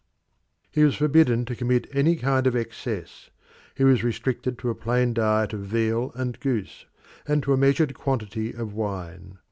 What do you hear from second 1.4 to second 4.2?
to commit any kind of excess: he was